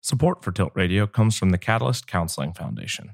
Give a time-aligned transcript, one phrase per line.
[0.00, 3.10] Support for Tilt Radio comes from the Catalyst Counseling Foundation.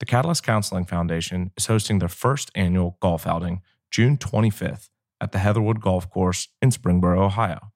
[0.00, 4.88] The Catalyst Counseling Foundation is hosting their first annual golf outing June 25th
[5.20, 7.72] at the Heatherwood Golf Course in Springboro, Ohio.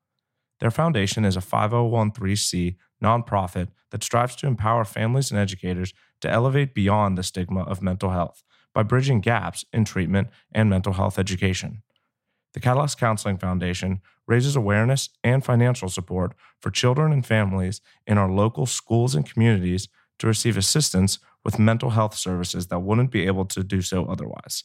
[0.61, 5.93] Their foundation is a 5013C nonprofit that strives to empower families and educators
[6.23, 8.43] to elevate beyond the stigma of mental health
[8.73, 11.83] by bridging gaps in treatment and mental health education.
[12.55, 18.31] The Catalyst Counseling Foundation raises awareness and financial support for children and families in our
[18.31, 23.45] local schools and communities to receive assistance with mental health services that wouldn't be able
[23.45, 24.65] to do so otherwise.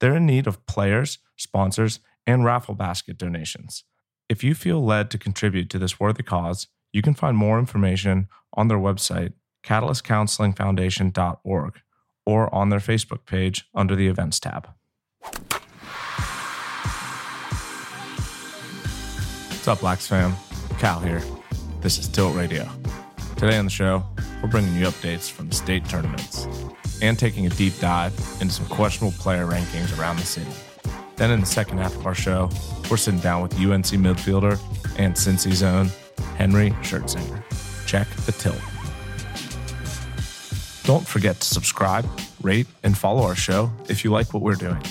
[0.00, 3.84] They're in need of players, sponsors, and raffle basket donations.
[4.28, 8.28] If you feel led to contribute to this worthy cause, you can find more information
[8.54, 11.80] on their website, catalystcounselingfoundation.org,
[12.24, 14.70] or on their Facebook page under the Events tab.
[19.66, 20.36] What's up, Lax fam?
[20.78, 21.20] Cal here.
[21.80, 22.68] This is Tilt Radio.
[23.36, 24.04] Today on the show,
[24.40, 26.46] we're bringing you updates from the state tournaments
[27.02, 30.52] and taking a deep dive into some questionable player rankings around the city.
[31.16, 32.48] Then in the second half of our show,
[32.88, 34.56] we're sitting down with UNC midfielder
[35.00, 35.90] and Cincy's own
[36.36, 37.42] Henry Schertzinger.
[37.88, 38.60] Check the tilt.
[40.84, 42.08] Don't forget to subscribe,
[42.40, 44.84] rate, and follow our show if you like what we're doing.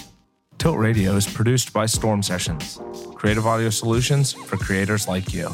[0.57, 2.81] Tilt Radio is produced by Storm Sessions,
[3.25, 5.49] creative audio solutions for creators like you.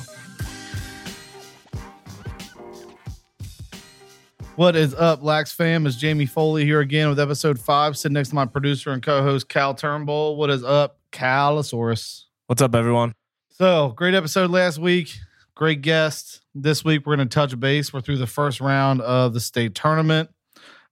[4.57, 5.85] What is up, Lax fam?
[5.85, 9.47] Is Jamie Foley here again with episode five, sitting next to my producer and co-host
[9.47, 10.35] Cal Turnbull.
[10.35, 12.25] What is up, Calosaurus?
[12.47, 13.13] What's up, everyone?
[13.51, 15.15] So great episode last week.
[15.55, 16.41] Great guest.
[16.53, 17.93] This week we're going to touch base.
[17.93, 20.29] We're through the first round of the state tournament.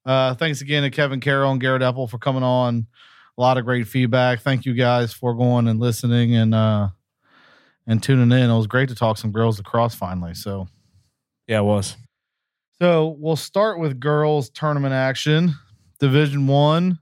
[0.05, 2.87] Uh, thanks again to Kevin Carroll and Garrett Apple for coming on.
[3.39, 4.41] A lot of great feedback.
[4.41, 6.89] Thank you guys for going and listening and uh,
[7.87, 8.49] and tuning in.
[8.49, 10.33] It was great to talk some girls across finally.
[10.33, 10.67] So
[11.47, 11.95] Yeah, it was.
[12.81, 15.55] So we'll start with girls tournament action,
[16.01, 16.99] Division One.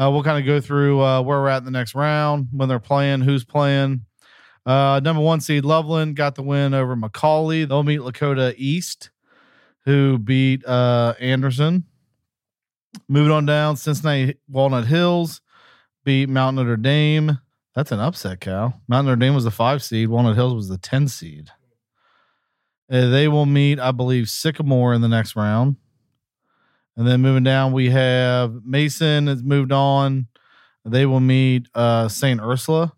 [0.00, 2.68] Uh, we'll kind of go through uh, where we're at in the next round, when
[2.68, 4.02] they're playing, who's playing.
[4.64, 7.68] Uh, number one seed Loveland got the win over McAuley.
[7.68, 9.10] They'll meet Lakota East,
[9.84, 11.86] who beat uh, Anderson.
[13.08, 15.40] Moving on down, Cincinnati Walnut Hills
[16.04, 17.38] beat Mount Notre Dame.
[17.74, 18.80] That's an upset, Cal.
[18.88, 20.08] Mount Notre Dame was the five seed.
[20.08, 21.50] Walnut Hills was the ten seed.
[22.90, 25.76] Uh, they will meet, I believe, Sycamore in the next round.
[26.96, 30.26] And then moving down, we have Mason has moved on.
[30.84, 32.40] They will meet uh, St.
[32.40, 32.92] Ursula.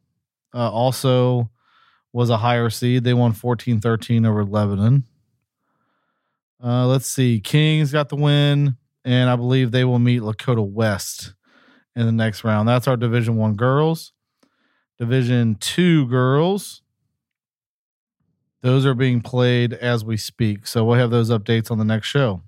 [0.55, 1.51] Uh, also
[2.13, 3.05] was a higher seed.
[3.05, 5.05] They won 14 13 over Lebanon.
[6.63, 7.41] Uh, let's see.
[7.41, 11.35] Kings got the win, and I believe they will meet Lakota West
[11.97, 12.69] in the next round.
[12.69, 14.13] That's our Division One girls.
[14.99, 16.83] Division Two girls.
[18.63, 20.67] Those are being played as we speak.
[20.69, 22.43] So we'll have those updates on the next show.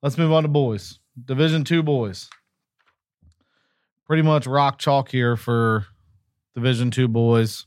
[0.00, 1.00] Let's move on to boys.
[1.24, 2.28] Division two boys.
[4.06, 5.86] Pretty much rock chalk here for
[6.54, 7.66] Division two boys.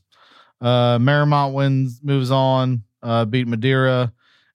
[0.60, 4.12] Uh Marymount wins, moves on, uh, beat Madeira.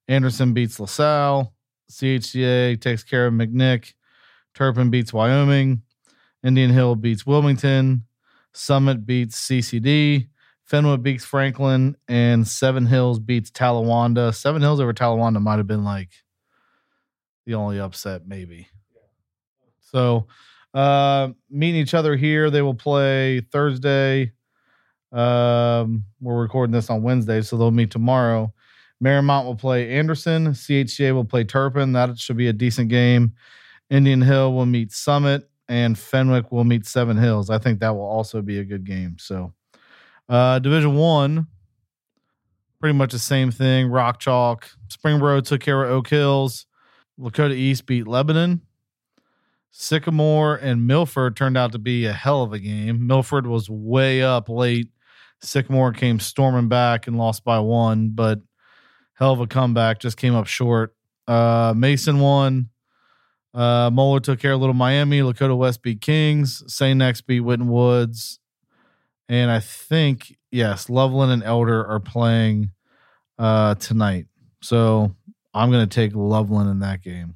[0.08, 1.54] Anderson beats LaSalle.
[1.90, 3.94] CHCA takes care of McNick.
[4.54, 5.82] Turpin beats Wyoming.
[6.42, 8.04] Indian Hill beats Wilmington.
[8.52, 10.28] Summit beats CCD.
[10.64, 14.34] Fenwick beats Franklin, and Seven Hills beats Talawanda.
[14.34, 16.10] Seven Hills over Talawanda might have been like
[17.44, 18.68] the only upset, maybe.
[19.80, 20.26] So,
[20.72, 24.32] uh, meeting each other here, they will play Thursday.
[25.12, 28.52] Um, we're recording this on Wednesday, so they'll meet tomorrow.
[29.02, 30.48] Marymount will play Anderson.
[30.48, 31.92] CHCA will play Turpin.
[31.92, 33.32] That should be a decent game.
[33.90, 37.50] Indian Hill will meet Summit, and Fenwick will meet Seven Hills.
[37.50, 39.16] I think that will also be a good game.
[39.18, 39.52] So.
[40.28, 41.46] Uh, Division One,
[42.80, 43.88] pretty much the same thing.
[43.88, 44.68] Rock Chalk.
[44.88, 46.66] Springboro took care of Oak Hills.
[47.20, 48.62] Lakota East beat Lebanon.
[49.70, 53.06] Sycamore and Milford turned out to be a hell of a game.
[53.06, 54.88] Milford was way up late.
[55.40, 58.40] Sycamore came storming back and lost by one, but
[59.14, 59.98] hell of a comeback.
[59.98, 60.94] Just came up short.
[61.26, 62.68] Uh, Mason won.
[63.52, 65.20] Uh, Moeller took care of Little Miami.
[65.20, 66.62] Lakota West beat Kings.
[66.66, 67.00] St.
[67.00, 68.40] X beat Winton Woods
[69.28, 72.70] and I think yes, Loveland and Elder are playing
[73.38, 74.26] uh, tonight.
[74.62, 75.14] So
[75.52, 77.34] I'm going to take Loveland in that game.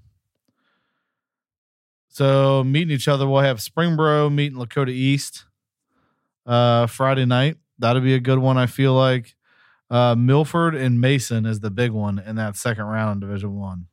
[2.08, 5.44] So meeting each other, we'll have Springboro meeting Lakota East
[6.46, 7.56] uh, Friday night.
[7.78, 8.58] That'll be a good one.
[8.58, 9.36] I feel like
[9.90, 13.87] uh, Milford and Mason is the big one in that second round in Division One.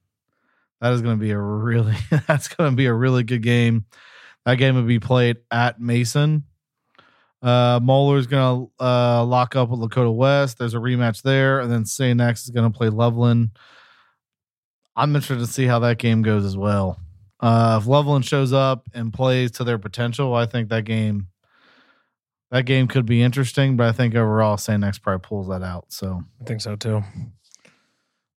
[0.82, 1.96] That is going to be a really
[2.28, 3.86] that's going to be a really good game.
[4.46, 6.44] That game will be played at Mason.
[7.42, 10.58] Uh, Moeller is going to uh, lock up with Lakota West.
[10.58, 11.60] There's a rematch there.
[11.60, 12.20] And then St.
[12.20, 13.52] X is going to play Loveland.
[14.96, 17.00] I'm interested to see how that game goes as well.
[17.40, 21.28] Uh, if Loveland shows up and plays to their potential, I think that game
[22.52, 23.78] that game could be interesting.
[23.78, 24.84] But I think overall, St.
[24.84, 25.86] X probably pulls that out.
[25.90, 27.04] So I think so too.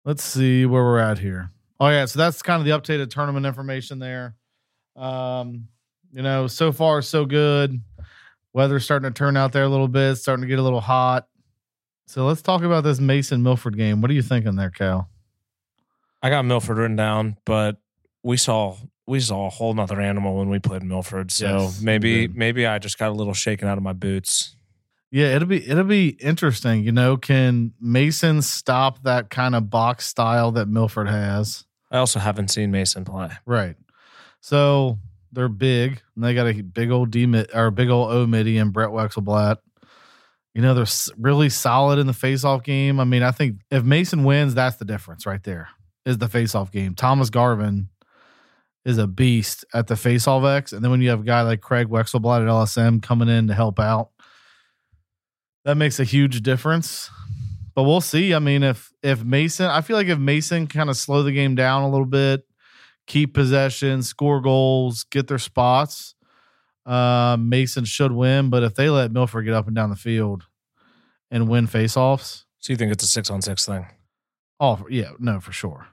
[0.04, 1.50] let's see where we're at here.
[1.80, 4.34] Oh yeah, so that's kind of the updated tournament information there.
[4.96, 5.68] Um,
[6.12, 7.80] you know, so far so good.
[8.52, 11.28] Weather's starting to turn out there a little bit, starting to get a little hot.
[12.06, 14.00] So let's talk about this Mason Milford game.
[14.00, 15.10] What are you thinking there, Cal?
[16.22, 17.76] I got Milford written down, but
[18.22, 18.76] we saw
[19.08, 21.30] we saw a whole nother animal when we played Milford.
[21.32, 24.54] So Yes, maybe maybe I just got a little shaken out of my boots.
[25.10, 26.84] Yeah, it'll be it'll be interesting.
[26.84, 31.64] You know, can Mason stop that kind of box style that Milford has?
[31.90, 33.30] I also haven't seen Mason play.
[33.46, 33.76] Right.
[34.40, 34.98] So
[35.32, 38.58] they're big, and they got a big old D mid or big old O midi
[38.58, 39.56] and Brett Wexelblatt.
[40.54, 43.00] You know, they're really solid in the faceoff game.
[43.00, 45.68] I mean, I think if Mason wins, that's the difference right there.
[46.04, 46.94] Is the faceoff game.
[46.94, 47.88] Thomas Garvin
[48.88, 51.60] is a beast at the faceoff X, and then when you have a guy like
[51.60, 54.10] Craig Wexelblatt at LSM coming in to help out,
[55.64, 57.10] that makes a huge difference.
[57.74, 58.34] But we'll see.
[58.34, 61.54] I mean, if if Mason, I feel like if Mason kind of slow the game
[61.54, 62.46] down a little bit,
[63.06, 66.14] keep possession, score goals, get their spots,
[66.86, 68.48] uh, Mason should win.
[68.50, 70.44] But if they let Milford get up and down the field
[71.30, 73.86] and win faceoffs, So you think it's a six on six thing?
[74.58, 75.88] oh yeah, no, for sure,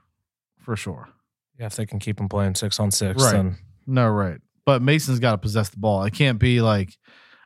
[0.58, 1.10] for sure,
[1.58, 3.32] Yeah, if they can keep him playing six on six, Right.
[3.32, 3.56] then
[3.86, 4.38] no, right.
[4.64, 6.02] But Mason's got to possess the ball.
[6.04, 6.96] It can't be like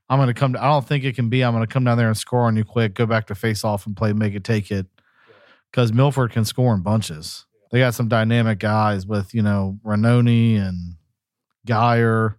[0.08, 0.56] I'm going to come.
[0.58, 1.42] I don't think it can be.
[1.44, 2.94] I'm going to come down there and score on you quick.
[2.94, 4.86] Go back to face off and play, make it, take it.
[5.70, 7.46] Because Milford can score in bunches.
[7.70, 10.96] They got some dynamic guys with you know Ranoni and
[11.64, 12.36] Geyer,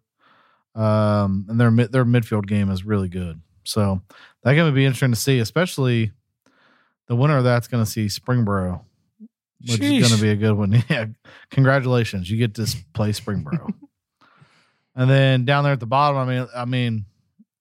[0.76, 3.40] um, and their their midfield game is really good.
[3.64, 4.02] So
[4.44, 6.12] that game would be interesting to see, especially
[7.08, 8.82] the winner of that's going to see Springboro,
[9.68, 10.84] which is going to be a good one.
[10.90, 11.06] Yeah,
[11.50, 13.74] congratulations, you get to play Springboro.
[14.96, 17.06] and then down there at the bottom, I mean, I mean,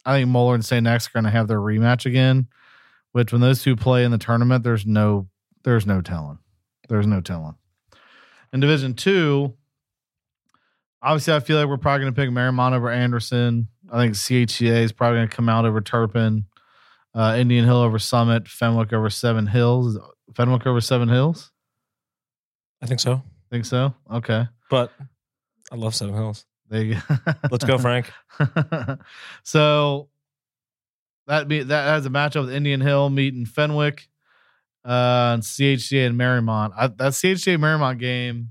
[0.05, 0.87] I think Moeller and St.
[0.87, 2.49] X are going to have their rematch again.
[3.13, 5.29] Which when those two play in the tournament, there's no
[5.65, 6.39] there's no telling.
[6.89, 7.57] There's no telling.
[8.53, 9.55] In Division Two,
[11.03, 13.67] obviously, I feel like we're probably going to pick Marymount over Anderson.
[13.93, 16.47] I think CHCA is probably going to come out over Turpin,
[17.15, 19.99] uh, Indian Hill over Summit, Fenwick over Seven Hills.
[20.35, 21.50] Fenwick over Seven Hills.
[22.83, 23.23] I think so.
[23.51, 23.95] Think so?
[24.11, 24.47] Okay.
[24.71, 24.93] But
[25.71, 26.47] I love Seven Hills.
[26.69, 27.17] There you go.
[27.51, 28.11] Let's go, Frank.
[29.43, 30.09] so
[31.27, 34.09] that be that has a matchup with Indian Hill meeting Fenwick,
[34.85, 36.73] uh, and CHCA and Marymount.
[36.77, 38.51] I, that CHCA Marymount game,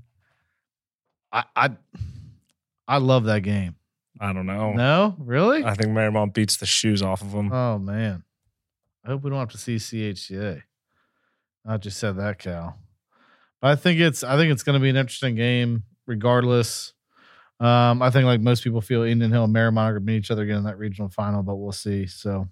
[1.32, 1.70] I I
[2.86, 3.76] I love that game.
[4.20, 4.74] I don't know.
[4.74, 5.64] No, really?
[5.64, 7.50] I think Marymount beats the shoes off of them.
[7.50, 8.22] Oh man,
[9.02, 10.62] I hope we don't have to see CHCA.
[11.66, 12.78] I just said that, Cal.
[13.62, 16.92] I think it's I think it's going to be an interesting game, regardless.
[17.58, 20.42] Um, I think like most people feel Indian Hill and Marymount are meet each other
[20.42, 22.06] again in that regional final, but we'll see.
[22.06, 22.48] So,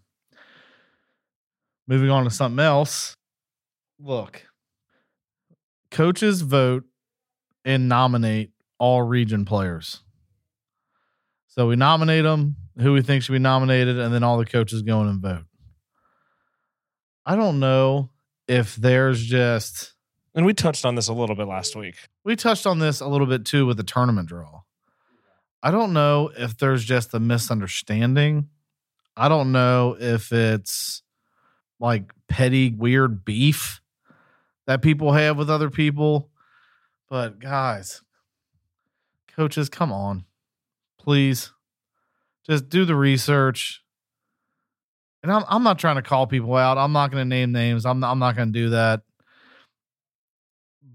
[1.87, 3.17] moving on to something else.
[3.99, 4.47] Look,
[5.91, 6.85] coaches vote
[7.65, 10.03] and nominate all region players.
[11.49, 14.83] So we nominate them, who we think should be nominated, and then all the coaches
[14.83, 15.45] go in and vote.
[17.27, 18.11] I don't know
[18.47, 19.95] if there's just
[20.39, 21.97] And we touched on this a little bit last week.
[22.23, 24.61] we touched on this a little bit too with the tournament draw.
[25.65, 28.49] I don't know if there's just a misunderstanding.
[29.17, 31.03] I don't know if it's
[31.81, 33.81] like petty, weird beef
[34.69, 36.31] that people have with other people.
[37.11, 38.03] But guys,
[39.35, 40.25] coaches, come on.
[41.01, 41.53] Please.
[42.49, 43.83] Just do the research.
[45.25, 46.79] And I'm I'm not trying to call people out.
[46.79, 47.85] I'm not going to name names.
[47.85, 49.03] I'm I'm not going to do that.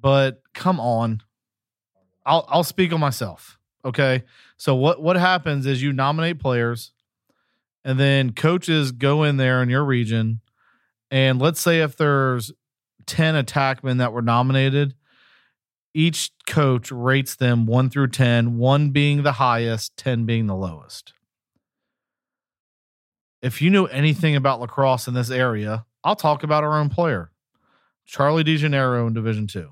[0.03, 1.21] But come on.
[2.25, 3.57] I'll I'll speak on myself.
[3.83, 4.23] Okay.
[4.57, 6.91] So what what happens is you nominate players
[7.83, 10.41] and then coaches go in there in your region
[11.09, 12.51] and let's say if there's
[13.05, 14.95] 10 attackmen that were nominated,
[15.93, 21.13] each coach rates them 1 through 10, 1 being the highest, 10 being the lowest.
[23.41, 27.31] If you know anything about lacrosse in this area, I'll talk about our own player,
[28.05, 29.69] Charlie DeGeneiro in Division 2.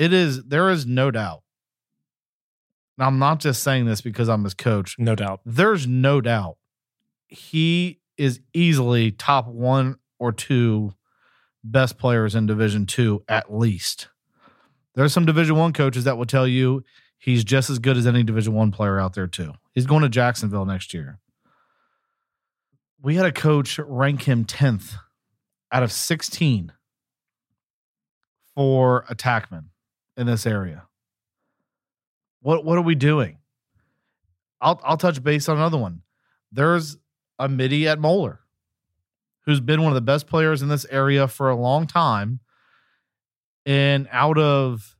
[0.00, 1.42] It is there is no doubt.
[2.96, 4.96] Now I'm not just saying this because I'm his coach.
[4.98, 5.42] No doubt.
[5.44, 6.56] There's no doubt
[7.28, 10.94] he is easily top one or two
[11.62, 14.08] best players in Division Two at least.
[14.94, 16.82] There's some Division One coaches that will tell you
[17.18, 19.52] he's just as good as any Division One player out there too.
[19.74, 21.18] He's going to Jacksonville next year.
[23.02, 24.94] We had a coach rank him 10th
[25.70, 26.72] out of 16
[28.54, 29.64] for attackman.
[30.16, 30.86] In this area.
[32.40, 33.38] What what are we doing?
[34.60, 36.02] I'll I'll touch base on another one.
[36.52, 36.96] There's
[37.38, 38.40] a midi at Moeller
[39.46, 42.40] who's been one of the best players in this area for a long time.
[43.66, 44.96] And out of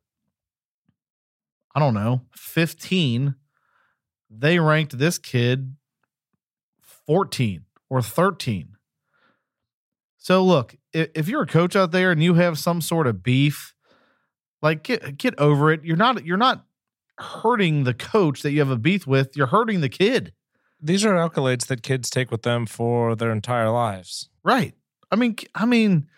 [1.75, 3.37] I don't know, 15,
[4.29, 5.77] they ranked this kid
[7.07, 8.77] 14 or 13.
[10.17, 13.75] So look, if you're a coach out there and you have some sort of beef,
[14.63, 15.85] like get get over it.
[15.85, 16.65] You're not you're not
[17.19, 19.37] hurting the coach that you have a beef with.
[19.37, 20.33] You're hurting the kid.
[20.83, 24.29] These are accolades that kids take with them for their entire lives.
[24.43, 24.75] Right.
[25.11, 26.09] I mean, I mean,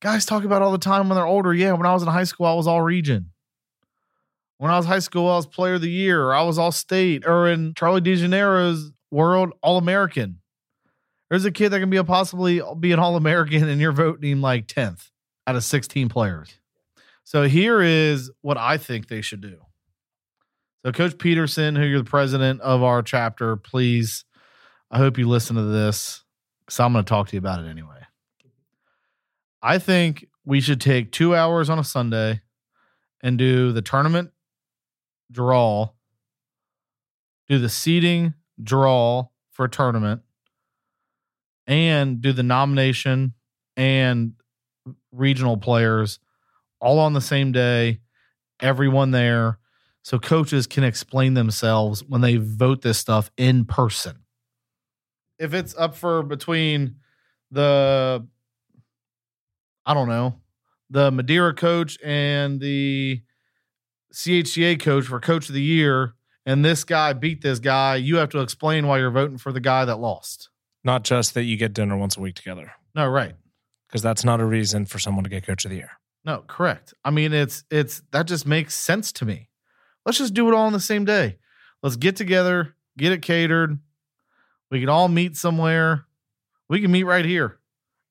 [0.00, 1.54] guys talk about all the time when they're older.
[1.54, 3.30] Yeah, when I was in high school, I was all region.
[4.58, 6.72] When I was high school, I was player of the year, or I was all
[6.72, 10.40] state, or in Charlie DeGeniero's world, all American.
[11.30, 14.40] There's a kid that can be a possibly be an all American, and you're voting
[14.40, 15.10] like 10th
[15.46, 16.58] out of 16 players.
[17.28, 19.58] So here is what I think they should do.
[20.82, 24.24] So, Coach Peterson, who you're the president of our chapter, please,
[24.90, 26.24] I hope you listen to this
[26.64, 28.00] because I'm going to talk to you about it anyway.
[29.60, 32.40] I think we should take two hours on a Sunday
[33.22, 34.30] and do the tournament
[35.30, 35.90] draw,
[37.46, 38.32] do the seating
[38.62, 40.22] draw for a tournament,
[41.66, 43.34] and do the nomination
[43.76, 44.32] and
[45.12, 46.20] regional players
[46.80, 48.00] all on the same day,
[48.60, 49.58] everyone there,
[50.02, 54.16] so coaches can explain themselves when they vote this stuff in person.
[55.38, 56.96] If it's up for between
[57.50, 58.26] the,
[59.86, 60.40] I don't know,
[60.90, 63.22] the Madeira coach and the
[64.12, 66.14] CHCA coach for coach of the year,
[66.46, 69.60] and this guy beat this guy, you have to explain why you're voting for the
[69.60, 70.48] guy that lost.
[70.82, 72.72] Not just that you get dinner once a week together.
[72.94, 73.34] No, right.
[73.86, 75.97] Because that's not a reason for someone to get coach of the year.
[76.24, 76.94] No, correct.
[77.04, 79.48] I mean, it's it's that just makes sense to me.
[80.04, 81.38] Let's just do it all on the same day.
[81.82, 83.78] Let's get together, get it catered.
[84.70, 86.04] We can all meet somewhere.
[86.68, 87.58] We can meet right here.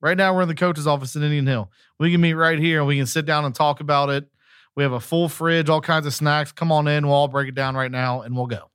[0.00, 1.70] Right now, we're in the coach's office in Indian Hill.
[1.98, 4.28] We can meet right here and we can sit down and talk about it.
[4.76, 6.52] We have a full fridge, all kinds of snacks.
[6.52, 7.06] Come on in.
[7.06, 8.70] We'll all break it down right now and we'll go.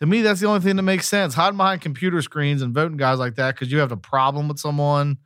[0.00, 1.34] To me, that's the only thing that makes sense.
[1.34, 4.58] Hiding behind computer screens and voting guys like that because you have a problem with
[4.58, 5.18] someone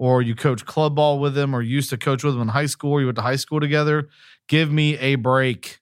[0.00, 2.64] or you coach club ball with them or used to coach with them in high
[2.64, 4.08] school, or you went to high school together,
[4.48, 5.78] give me a break.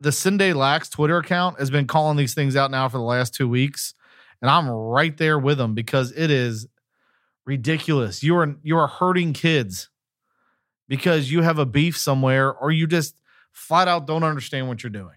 [0.00, 3.34] The Sunday Lax Twitter account has been calling these things out now for the last
[3.34, 3.92] two weeks,
[4.40, 6.68] and I'm right there with them because it is
[7.44, 8.22] ridiculous.
[8.22, 9.90] You are you are hurting kids
[10.86, 13.16] because you have a beef somewhere, or you just
[13.50, 15.16] flat out don't understand what you're doing.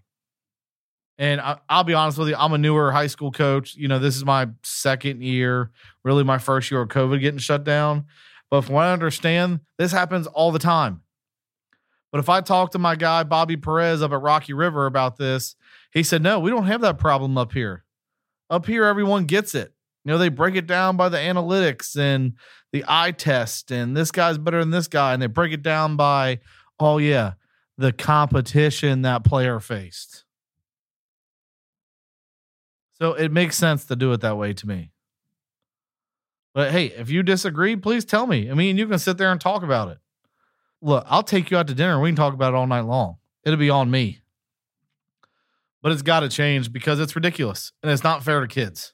[1.19, 3.75] And I, will be honest with you, I'm a newer high school coach.
[3.75, 5.71] You know, this is my second year,
[6.03, 8.05] really my first year of COVID getting shut down.
[8.51, 11.01] But from what I understand, this happens all the time.
[12.11, 15.55] But if I talk to my guy, Bobby Perez up at Rocky River about this,
[15.91, 17.83] he said, no, we don't have that problem up here.
[18.49, 19.73] Up here, everyone gets it.
[20.05, 22.33] You know, they break it down by the analytics and
[22.71, 25.13] the eye test, and this guy's better than this guy.
[25.13, 26.39] And they break it down by,
[26.79, 27.33] oh, yeah,
[27.77, 30.23] the competition that player faced.
[32.99, 34.91] So it makes sense to do it that way to me.
[36.53, 38.49] But hey, if you disagree, please tell me.
[38.49, 39.99] I mean, you can sit there and talk about it.
[40.81, 42.81] Look, I'll take you out to dinner and we can talk about it all night
[42.81, 43.17] long.
[43.43, 44.21] It'll be on me.
[45.83, 48.93] But it's got to change because it's ridiculous and it's not fair to kids.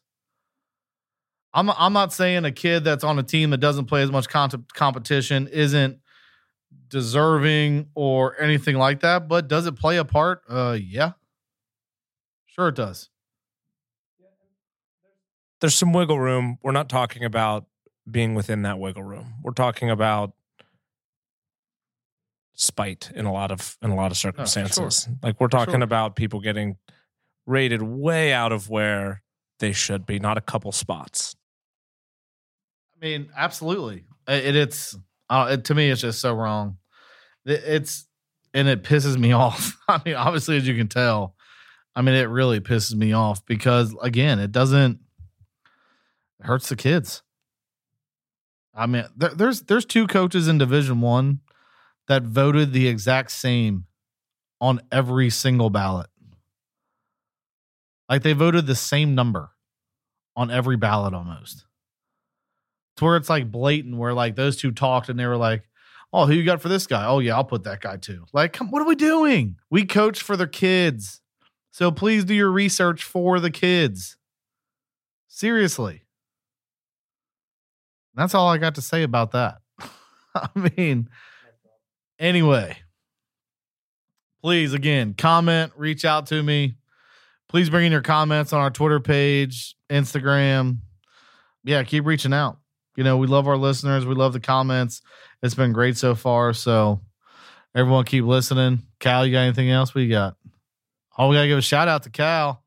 [1.53, 4.27] I'm I'm not saying a kid that's on a team that doesn't play as much
[4.27, 5.99] competition isn't
[6.89, 10.41] deserving or anything like that, but does it play a part?
[10.49, 11.11] Uh yeah.
[12.47, 13.09] Sure it does
[15.63, 16.57] there's some wiggle room.
[16.61, 17.67] We're not talking about
[18.11, 19.35] being within that wiggle room.
[19.41, 20.33] We're talking about
[22.53, 24.77] spite in a lot of in a lot of circumstances.
[24.77, 25.17] Oh, sure.
[25.23, 25.83] Like we're talking sure.
[25.83, 26.75] about people getting
[27.45, 29.23] rated way out of where
[29.59, 31.33] they should be, not a couple spots.
[32.97, 34.03] I mean, absolutely.
[34.27, 34.97] It, it's
[35.29, 36.75] uh, it, to me, it's just so wrong.
[37.45, 38.05] It, it's
[38.53, 39.77] and it pisses me off.
[39.87, 41.37] I mean, obviously, as you can tell,
[41.95, 44.99] I mean, it really pisses me off because again, it doesn't
[46.45, 47.23] hurts the kids.
[48.75, 51.41] I mean, there, there's there's two coaches in Division One
[52.07, 53.85] that voted the exact same
[54.59, 56.07] on every single ballot.
[58.09, 59.51] Like they voted the same number
[60.35, 61.65] on every ballot almost.
[62.97, 65.63] To where it's like blatant, where like those two talked and they were like,
[66.11, 67.05] "Oh, who you got for this guy?
[67.05, 69.57] Oh yeah, I'll put that guy too." Like, come, what are we doing?
[69.69, 71.21] We coach for the kids,
[71.71, 74.17] so please do your research for the kids.
[75.27, 76.03] Seriously.
[78.15, 79.57] That's all I got to say about that.
[80.35, 81.09] I mean,
[82.19, 82.77] anyway,
[84.41, 86.75] please again comment, reach out to me.
[87.49, 90.79] Please bring in your comments on our Twitter page, Instagram.
[91.63, 92.57] Yeah, keep reaching out.
[92.95, 94.05] You know, we love our listeners.
[94.05, 95.01] We love the comments.
[95.41, 96.53] It's been great so far.
[96.53, 97.01] So
[97.75, 98.83] everyone keep listening.
[98.99, 99.93] Cal, you got anything else?
[99.93, 100.35] We got.
[101.17, 102.63] Oh, we gotta give a shout out to Cal.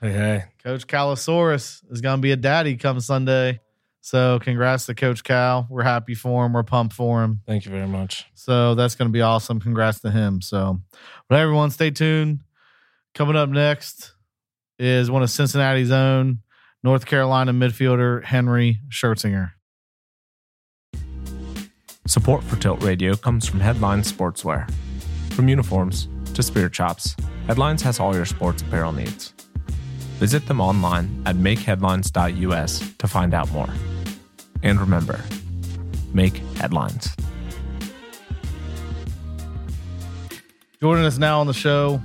[0.00, 0.44] Hey, hey.
[0.64, 3.60] Coach Calosaurus is gonna be a daddy come Sunday.
[4.02, 5.66] So congrats to Coach Cal.
[5.70, 6.52] We're happy for him.
[6.52, 7.40] We're pumped for him.
[7.46, 8.26] Thank you very much.
[8.34, 9.60] So that's gonna be awesome.
[9.60, 10.42] Congrats to him.
[10.42, 10.80] So
[11.28, 12.40] but everyone stay tuned.
[13.14, 14.12] Coming up next
[14.78, 16.40] is one of Cincinnati's own
[16.82, 19.52] North Carolina midfielder Henry Schertzinger.
[22.08, 24.68] Support for Tilt Radio comes from Headline Sportswear.
[25.30, 27.14] From uniforms to spirit chops,
[27.46, 29.32] Headlines has all your sports apparel needs.
[30.18, 33.72] Visit them online at makeheadlines.us to find out more.
[34.62, 35.20] And remember,
[36.12, 37.14] make headlines.
[40.80, 42.00] Jordan is now on the show,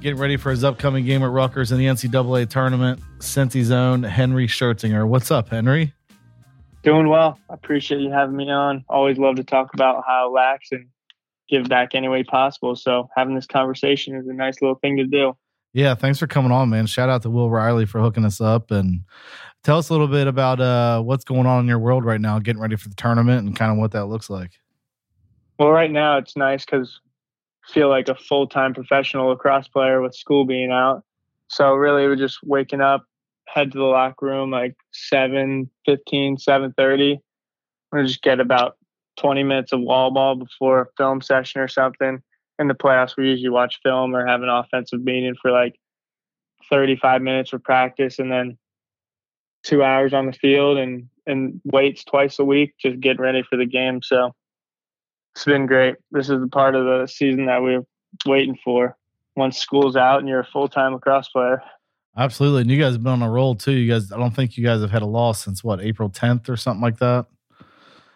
[0.00, 4.46] getting ready for his upcoming game at Rutgers in the NCAA tournament, Cincy's own Henry
[4.46, 5.06] Schertzinger.
[5.06, 5.92] What's up, Henry?
[6.82, 7.38] Doing well.
[7.50, 8.84] I appreciate you having me on.
[8.88, 10.86] Always love to talk about how lax and
[11.48, 12.76] give back any way possible.
[12.76, 15.36] So having this conversation is a nice little thing to do.
[15.72, 16.86] Yeah, thanks for coming on, man.
[16.86, 19.02] Shout out to Will Riley for hooking us up and
[19.66, 22.38] tell us a little bit about uh, what's going on in your world right now,
[22.38, 24.52] getting ready for the tournament and kind of what that looks like.
[25.58, 27.00] Well, right now it's nice because
[27.68, 31.02] feel like a full time professional lacrosse player with school being out.
[31.48, 33.06] So really, we're just waking up,
[33.48, 37.20] head to the locker room like 7 15, 7 30.
[37.90, 38.76] We just get about
[39.18, 42.22] 20 minutes of wall ball before a film session or something
[42.58, 45.74] in the playoffs, we usually watch film or have an offensive meeting for like
[46.70, 48.56] 35 minutes for practice and then
[49.66, 53.56] two hours on the field and, and weights twice a week, just getting ready for
[53.56, 54.00] the game.
[54.00, 54.32] So
[55.34, 55.96] it's been great.
[56.12, 57.84] This is the part of the season that we're
[58.24, 58.96] waiting for
[59.34, 61.60] once school's out and you're a full time lacrosse player.
[62.16, 62.62] Absolutely.
[62.62, 63.72] And you guys have been on a roll too.
[63.72, 66.48] You guys, I don't think you guys have had a loss since what, April 10th
[66.48, 67.26] or something like that?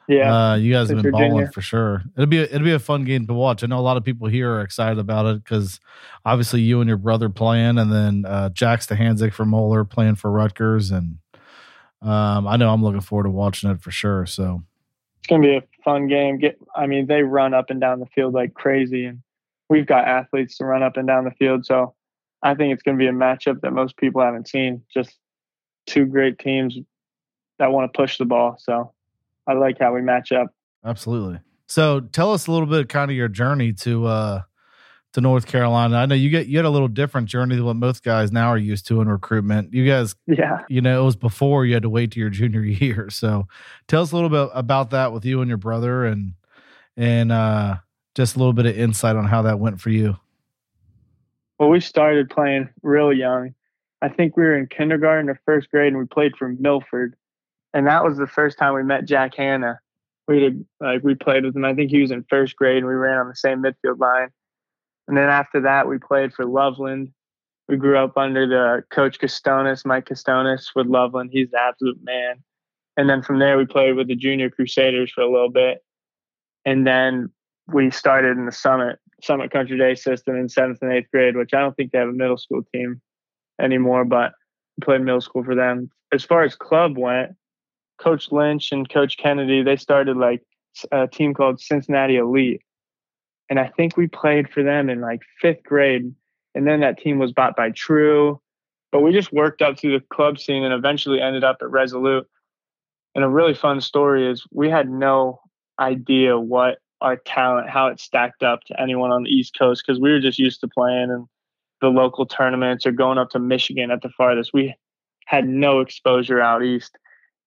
[0.08, 1.30] Yeah, uh, you guys have been Virginia.
[1.30, 2.02] balling for sure.
[2.16, 3.62] It'll be a, it'll be a fun game to watch.
[3.62, 5.78] I know a lot of people here are excited about it because
[6.24, 10.28] obviously you and your brother playing, and then uh, Jack Stahanzik from Moeller playing for
[10.28, 11.18] Rutgers, and
[12.02, 14.26] um, I know I'm looking forward to watching it for sure.
[14.26, 14.62] So
[15.18, 16.38] it's gonna be a fun game.
[16.38, 19.22] Get, I mean, they run up and down the field like crazy, and
[19.68, 21.66] we've got athletes to run up and down the field.
[21.66, 21.94] So
[22.42, 24.82] I think it's gonna be a matchup that most people haven't seen.
[24.92, 25.16] Just
[25.86, 26.78] two great teams
[27.58, 28.56] that want to push the ball.
[28.58, 28.92] So
[29.46, 30.48] I like how we match up.
[30.84, 31.40] Absolutely.
[31.66, 34.40] So tell us a little bit kind of your journey to uh
[35.12, 35.96] to North Carolina.
[35.96, 38.48] I know you get you had a little different journey than what most guys now
[38.48, 39.72] are used to in recruitment.
[39.72, 40.60] You guys Yeah.
[40.68, 43.10] You know, it was before you had to wait to your junior year.
[43.10, 43.46] So
[43.88, 46.34] tell us a little bit about that with you and your brother and
[46.96, 47.76] and uh
[48.14, 50.16] just a little bit of insight on how that went for you.
[51.58, 53.54] Well, we started playing real young.
[54.02, 57.16] I think we were in kindergarten or first grade and we played for Milford
[57.72, 59.80] and that was the first time we met Jack Hanna.
[60.26, 61.64] We did like we played with him.
[61.64, 64.28] I think he was in first grade, and we ran on the same midfield line.
[65.10, 67.10] And then after that, we played for Loveland.
[67.68, 71.30] We grew up under the coach Costonis, Mike Costonis with Loveland.
[71.32, 72.44] He's the absolute man.
[72.96, 75.82] And then from there, we played with the Junior Crusaders for a little bit.
[76.64, 77.28] And then
[77.66, 81.54] we started in the Summit Summit Country Day system in seventh and eighth grade, which
[81.54, 83.00] I don't think they have a middle school team
[83.60, 84.30] anymore, but
[84.78, 85.90] we played middle school for them.
[86.12, 87.32] As far as club went,
[88.00, 90.44] Coach Lynch and Coach Kennedy, they started like
[90.92, 92.62] a team called Cincinnati Elite.
[93.50, 96.14] And I think we played for them in like fifth grade.
[96.54, 98.40] And then that team was bought by True.
[98.92, 102.26] But we just worked up through the club scene and eventually ended up at Resolute.
[103.14, 105.40] And a really fun story is we had no
[105.80, 110.00] idea what our talent, how it stacked up to anyone on the East Coast, because
[110.00, 111.26] we were just used to playing in
[111.80, 114.52] the local tournaments or going up to Michigan at the farthest.
[114.52, 114.74] We
[115.26, 116.96] had no exposure out east.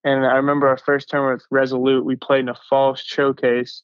[0.04, 3.84] And I remember our first term with Resolute, we played in a fall showcase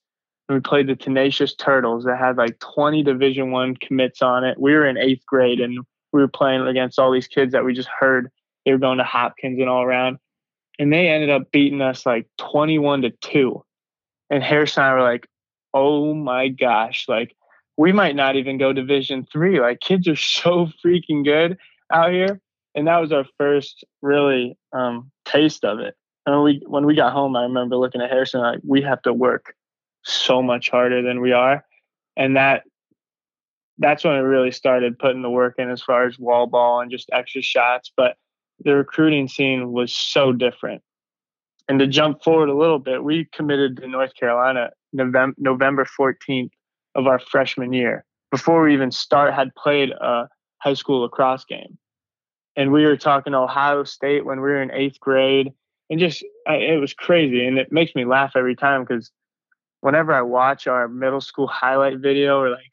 [0.49, 4.59] and we played the Tenacious Turtles that had like 20 Division One commits on it.
[4.59, 7.73] We were in eighth grade and we were playing against all these kids that we
[7.73, 8.31] just heard
[8.65, 10.17] they were going to Hopkins and all around.
[10.79, 13.63] And they ended up beating us like 21 to 2.
[14.31, 15.27] And Harris and I were like,
[15.75, 17.35] oh my gosh, like
[17.77, 19.59] we might not even go Division Three.
[19.59, 21.57] Like kids are so freaking good
[21.93, 22.41] out here.
[22.73, 25.95] And that was our first really um, taste of it.
[26.25, 29.13] And we when we got home, I remember looking at Harrison like we have to
[29.13, 29.53] work
[30.03, 31.65] so much harder than we are,
[32.17, 32.63] and that
[33.79, 36.91] that's when I really started putting the work in as far as wall ball and
[36.91, 37.91] just extra shots.
[37.95, 38.17] But
[38.63, 40.81] the recruiting scene was so different.
[41.69, 46.51] And to jump forward a little bit, we committed to North Carolina November November 14th
[46.95, 48.03] of our freshman year.
[48.31, 50.27] before we even start had played a
[50.59, 51.77] high school lacrosse game.
[52.55, 55.53] And we were talking Ohio State when we were in eighth grade,
[55.89, 57.45] and just I, it was crazy.
[57.45, 59.11] And it makes me laugh every time because
[59.81, 62.71] whenever I watch our middle school highlight video or like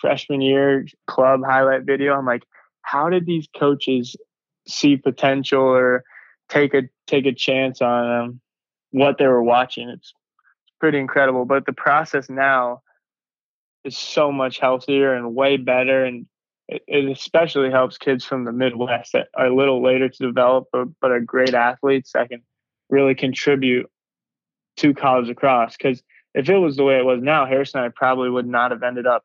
[0.00, 2.44] freshman year club highlight video, I'm like,
[2.82, 4.16] how did these coaches
[4.66, 6.04] see potential or
[6.48, 8.40] take a take a chance on um,
[8.90, 9.88] what they were watching?
[9.88, 10.12] It's,
[10.80, 11.44] pretty incredible.
[11.44, 12.82] But the process now
[13.84, 16.26] is so much healthier and way better, and
[16.66, 20.68] it, it especially helps kids from the Midwest that are a little later to develop,
[20.72, 22.42] but, but are great athletes that can
[22.88, 23.88] really contribute
[24.78, 26.02] to college across Because
[26.34, 28.82] if it was the way it was now, Harrison and I probably would not have
[28.82, 29.24] ended up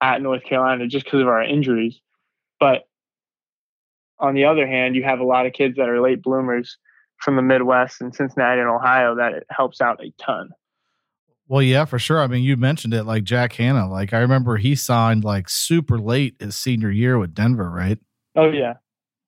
[0.00, 2.00] at North Carolina just because of our injuries.
[2.58, 2.82] But
[4.18, 6.78] on the other hand, you have a lot of kids that are late bloomers
[7.18, 10.50] from the Midwest and Cincinnati and Ohio that it helps out a ton.
[11.48, 12.20] Well, yeah, for sure.
[12.20, 13.88] I mean, you mentioned it like Jack Hanna.
[13.88, 17.98] Like I remember he signed like super late his senior year with Denver, right?
[18.36, 18.74] Oh yeah.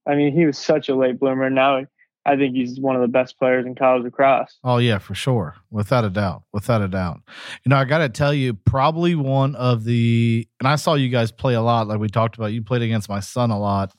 [0.07, 1.51] I mean, he was such a late bloomer.
[1.51, 1.85] Now
[2.27, 4.59] I think he's one of the best players in college lacrosse.
[4.65, 7.21] Oh yeah, for sure, without a doubt, without a doubt.
[7.65, 11.11] You know, I got to tell you, probably one of the, and I saw you
[11.11, 11.87] guys play a lot.
[11.87, 13.93] Like we talked about, you played against my son a lot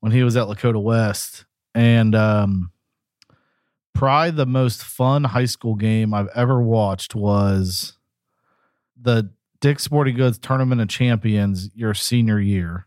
[0.00, 2.72] when he was at Lakota West, and um,
[3.94, 7.94] probably the most fun high school game I've ever watched was
[9.00, 9.30] the
[9.60, 12.86] Dick Sporting Goods Tournament of Champions your senior year.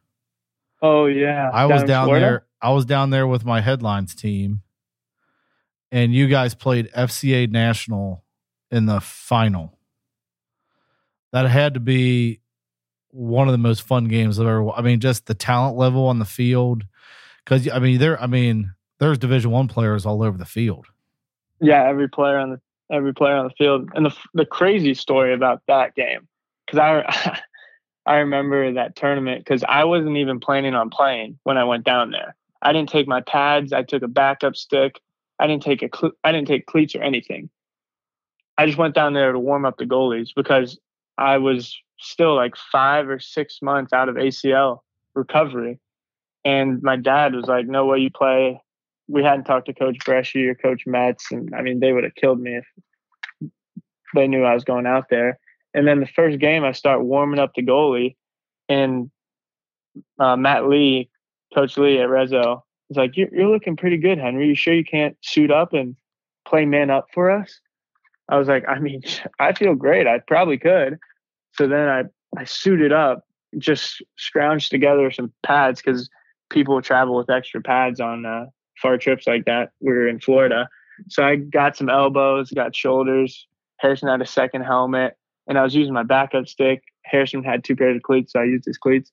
[0.84, 2.45] Oh yeah, I was down there.
[2.62, 4.62] I was down there with my headlines team
[5.95, 8.25] and you guys played FCA National
[8.69, 9.79] in the final.
[11.31, 12.41] That had to be
[13.12, 14.71] one of the most fun games I've ever.
[14.71, 16.84] I mean, just the talent level on the field,
[17.45, 18.21] because I mean, there.
[18.21, 20.88] I mean, there's Division One players all over the field.
[21.62, 22.62] Yeah, every player on the
[22.93, 26.27] every player on the field, and the the crazy story about that game,
[26.65, 27.41] because I
[28.05, 32.12] I remember that tournament because I wasn't even planning on playing when I went down
[32.12, 32.36] there.
[32.62, 33.71] I didn't take my pads.
[33.71, 34.99] I took a backup stick.
[35.39, 35.89] I didn't take a
[36.24, 37.50] I didn't take cleats or anything.
[38.58, 40.80] I just went down there to warm up the goalies because
[41.17, 44.80] I was still like five or six months out of ACL
[45.13, 45.80] recovery.
[46.43, 48.62] And my dad was like, No way you play.
[49.08, 51.32] We hadn't talked to Coach Breschi or Coach Metz.
[51.32, 53.52] And I mean, they would have killed me if
[54.15, 55.39] they knew I was going out there.
[55.74, 58.15] And then the first game, I start warming up the goalie.
[58.69, 59.12] And
[60.19, 61.10] uh, Matt Lee,
[61.54, 64.48] Coach Lee at Rezo, He's like, you're, you're looking pretty good, Henry.
[64.48, 65.95] You sure you can't suit up and
[66.48, 67.60] play man up for us?
[68.30, 69.02] I was like, I mean,
[69.39, 70.08] I feel great.
[70.08, 71.00] I probably could.
[71.54, 72.04] So then I,
[72.39, 73.26] I suited up,
[73.58, 76.10] just scrounged together some pads because
[76.50, 78.45] people travel with extra pads on uh,
[78.82, 79.71] far trips like that.
[79.80, 80.69] We were in Florida.
[81.10, 83.48] So I got some elbows, got shoulders.
[83.78, 85.17] Harrison had a second helmet,
[85.48, 86.84] and I was using my backup stick.
[87.04, 89.12] Harrison had two pairs of cleats, so I used his cleats.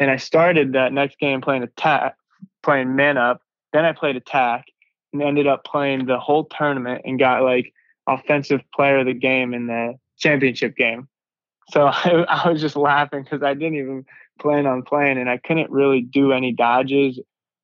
[0.00, 2.16] And I started that next game playing attack,
[2.62, 3.42] playing man up.
[3.72, 4.66] Then I played attack
[5.12, 7.72] and ended up playing the whole tournament and got like
[8.06, 11.08] offensive player of the game in the championship game.
[11.70, 14.06] So I, I was just laughing because I didn't even
[14.40, 17.20] plan on playing and I couldn't really do any dodges.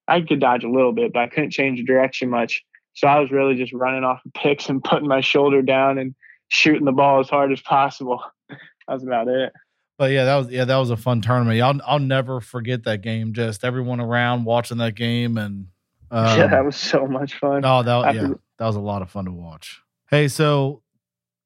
[0.06, 2.62] I could dodge a little bit, but I couldn't change the direction much.
[2.94, 6.14] So I was really just running off of picks and putting my shoulder down and
[6.48, 8.22] shooting the ball as hard as possible.
[8.48, 9.52] that was about it.
[9.96, 11.60] But yeah, that was yeah, that was a fun tournament.
[11.60, 13.32] I'll I'll never forget that game.
[13.32, 15.68] Just everyone around watching that game, and
[16.10, 17.64] um, yeah, that was so much fun.
[17.64, 19.80] Oh, that After, yeah, that was a lot of fun to watch.
[20.10, 20.82] Hey, so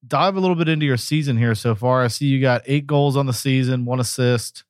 [0.06, 2.02] dive a little bit into your season here so far.
[2.02, 4.64] I see you got eight goals on the season, one assist.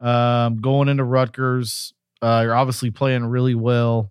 [0.00, 4.10] Um, going into Rutgers, uh, you're obviously playing really well.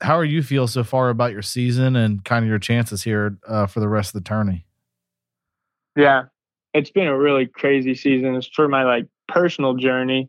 [0.00, 3.38] How are you feel so far about your season and kind of your chances here
[3.46, 4.66] uh, for the rest of the tourney?
[5.96, 6.24] Yeah,
[6.74, 8.34] it's been a really crazy season.
[8.34, 10.28] It's for my like personal journey.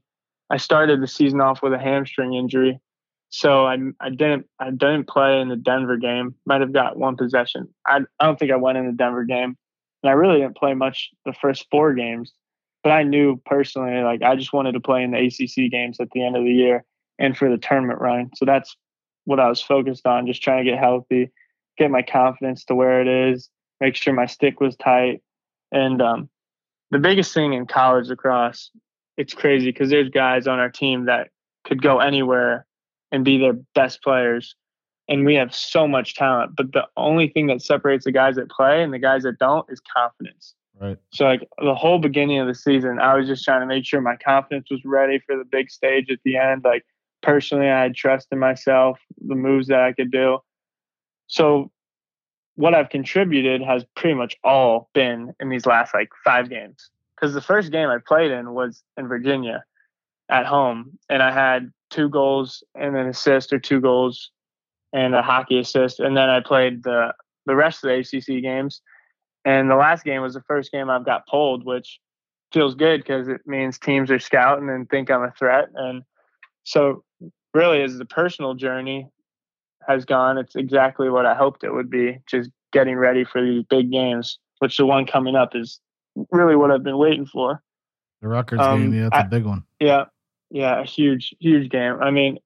[0.49, 2.79] I started the season off with a hamstring injury,
[3.29, 6.36] so I I didn't I didn't play in the Denver game.
[6.45, 7.67] Might have got one possession.
[7.86, 9.58] I I don't think I went in the Denver game,
[10.03, 12.31] and I really didn't play much the first four games.
[12.84, 16.12] But I knew personally, like I just wanted to play in the ACC games at
[16.12, 16.86] the end of the year
[17.17, 18.29] and for the tournament run.
[18.36, 18.77] So that's
[19.23, 21.31] what I was focused on, just trying to get healthy,
[21.79, 23.49] get my confidence to where it is,
[23.81, 25.21] make sure my stick was tight,
[25.71, 26.29] and um,
[26.95, 28.71] the biggest thing in college lacrosse,
[29.17, 31.27] it's crazy because there's guys on our team that
[31.65, 32.65] could go anywhere
[33.12, 34.55] and be their best players.
[35.10, 36.55] And we have so much talent.
[36.55, 39.69] But the only thing that separates the guys that play and the guys that don't
[39.69, 40.55] is confidence.
[40.79, 40.97] Right.
[41.12, 43.99] So like the whole beginning of the season, I was just trying to make sure
[43.99, 46.62] my confidence was ready for the big stage at the end.
[46.63, 46.86] Like
[47.21, 50.39] personally, I had trust in myself, the moves that I could do.
[51.27, 51.71] So
[52.56, 56.89] what I've contributed has pretty much all been in these last like five games.
[57.15, 59.63] because the first game I played in was in Virginia
[60.30, 64.32] at home, and I had two goals and an assist or two goals
[64.94, 67.13] and a hockey assist, and then I played the
[67.46, 68.82] the rest of the ACC games.
[69.44, 72.00] And the last game was the first game I've got pulled, which
[72.52, 75.70] feels good because it means teams are scouting and think I'm a threat.
[75.76, 76.04] And
[76.63, 77.04] so,
[77.54, 79.10] really, as the personal journey
[79.88, 82.19] has gone, it's exactly what I hoped it would be.
[82.28, 85.80] Just getting ready for these big games, which the one coming up is
[86.32, 87.62] really what I've been waiting for.
[88.21, 89.63] The Rutgers um, game, yeah, that's a big one.
[89.80, 90.06] Yeah,
[90.50, 91.98] yeah, a huge, huge game.
[92.02, 92.39] I mean,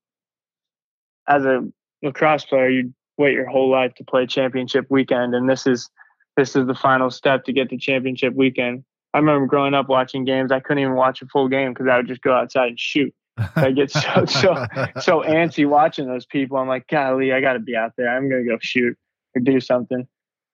[1.27, 1.61] as a
[2.01, 5.89] lacrosse player, you wait your whole life to play championship weekend, and this is
[6.37, 8.83] this is the final step to get to championship weekend.
[9.13, 10.51] I remember growing up watching games.
[10.51, 13.13] I couldn't even watch a full game because I would just go outside and shoot.
[13.55, 14.65] I get so so
[15.01, 16.57] so antsy watching those people.
[16.57, 18.09] I'm like, golly, I got to be out there.
[18.09, 18.97] I'm gonna go shoot
[19.35, 20.07] or do something.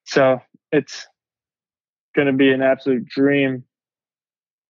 [0.06, 1.08] So it's
[2.15, 3.63] gonna be an absolute dream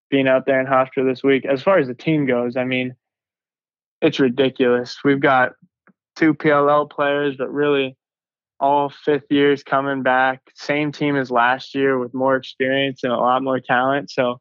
[0.10, 1.46] being out there in Hofstra this week.
[1.46, 2.96] As far as the team goes, I mean,
[4.02, 5.00] it's ridiculous.
[5.04, 5.54] We've got
[6.16, 7.98] two PLL players, but really
[8.60, 10.42] all fifth years coming back.
[10.54, 14.10] Same team as last year with more experience and a lot more talent.
[14.10, 14.40] So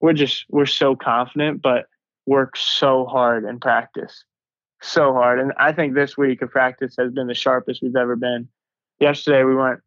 [0.00, 1.86] we're just we're so confident, but
[2.26, 4.24] work so hard in practice.
[4.80, 5.38] So hard.
[5.38, 8.48] And I think this week of practice has been the sharpest we've ever been.
[8.98, 9.80] Yesterday we went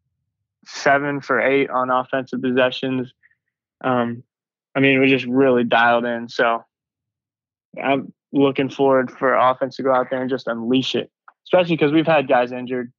[0.66, 3.12] seven for eight on offensive possessions.
[3.84, 4.22] Um,
[4.74, 6.28] I mean, we just really dialed in.
[6.28, 6.64] So
[7.82, 11.10] I'm looking forward for offense to go out there and just unleash it,
[11.46, 12.92] especially because we've had guys injured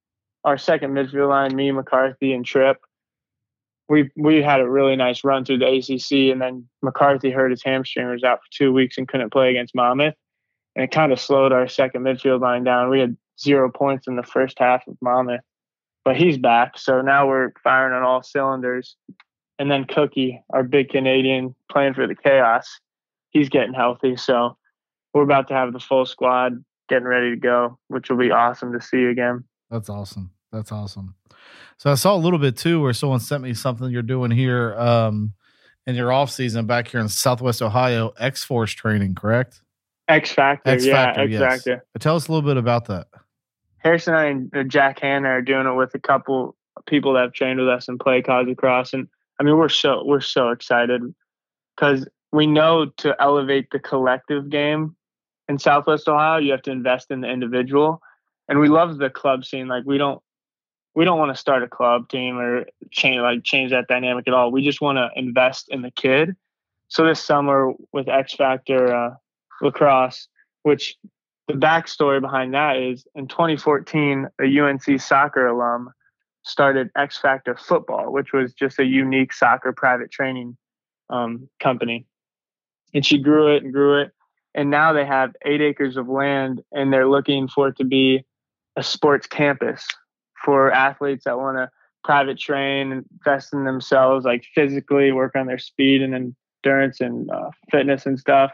[0.44, 2.78] our second midfield line, me, McCarthy, and Tripp,
[3.90, 7.64] we we had a really nice run through the ACC, and then McCarthy hurt his
[7.64, 10.16] hamstring, was out for two weeks, and couldn't play against Monmouth,
[10.76, 12.90] and it kind of slowed our second midfield line down.
[12.90, 15.42] We had zero points in the first half of Monmouth,
[16.04, 18.96] but he's back, so now we're firing on all cylinders.
[19.60, 22.80] And then Cookie, our big Canadian, playing for the Chaos,
[23.32, 24.58] he's getting healthy, so
[25.14, 28.72] we're about to have the full squad getting ready to go, which will be awesome
[28.74, 29.44] to see again.
[29.70, 30.32] That's awesome.
[30.52, 31.16] That's awesome.
[31.78, 34.76] So I saw a little bit too where someone sent me something you're doing here
[34.76, 35.34] um,
[35.86, 39.62] in your off season back here in Southwest Ohio, X Force training, correct?
[40.08, 41.84] X Factor, X Factor, yeah, X Factor.
[41.94, 42.02] Yes.
[42.02, 43.08] Tell us a little bit about that.
[43.80, 46.56] Harrison and I and Jack Hanna are doing it with a couple
[46.88, 49.08] people that have trained with us and play Causey Cross, and
[49.40, 51.02] I mean we're so we're so excited
[51.76, 54.96] because we know to elevate the collective game
[55.48, 58.02] in Southwest Ohio, you have to invest in the individual,
[58.50, 59.68] and we love the club scene.
[59.68, 60.22] Like we don't
[60.98, 64.34] we don't want to start a club team or change like change that dynamic at
[64.34, 64.52] all.
[64.52, 66.36] We just want to invest in the kid.
[66.88, 69.14] So this summer with X Factor uh,
[69.62, 70.28] lacrosse,
[70.64, 70.96] which
[71.48, 75.92] the backstory behind that is in 2014, a UNC soccer alum
[76.42, 80.58] started X Factor Football, which was just a unique soccer private training
[81.12, 82.08] um, company.
[82.96, 84.14] And she grew it and grew it.
[84.56, 88.26] And now they have eight acres of land and they're looking for it to be
[88.76, 89.88] a sports campus
[90.44, 91.70] for athletes that want to
[92.04, 97.50] private train, invest in themselves, like physically work on their speed and endurance and uh,
[97.70, 98.52] fitness and stuff.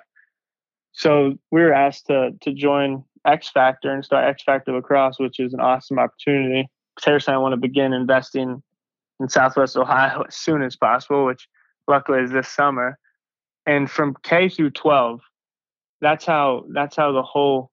[0.93, 5.39] So we were asked to to join X Factor and start X Factor Lacrosse, which
[5.39, 6.67] is an awesome opportunity.
[6.99, 8.61] Terrace and I want to begin investing
[9.19, 11.47] in Southwest Ohio as soon as possible, which
[11.87, 12.97] luckily is this summer.
[13.65, 15.21] And from K through 12,
[16.01, 17.71] that's how that's how the whole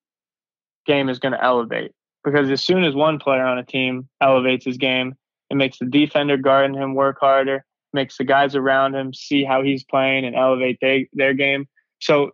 [0.87, 1.93] game is going to elevate
[2.25, 5.15] because as soon as one player on a team elevates his game,
[5.51, 9.63] it makes the defender guarding him work harder, makes the guys around him see how
[9.63, 11.67] he's playing and elevate they, their game.
[12.01, 12.33] So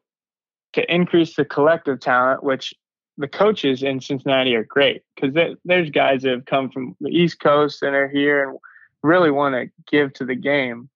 [0.75, 2.75] to increase the collective talent, which
[3.19, 7.41] the coaches in Cincinnati are great because there's guys that have come from the East
[7.41, 8.59] Coast and are here and
[9.03, 10.91] really want to give to the game.